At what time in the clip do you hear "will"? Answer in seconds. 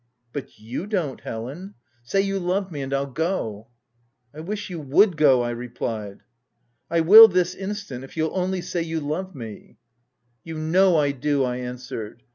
7.01-7.27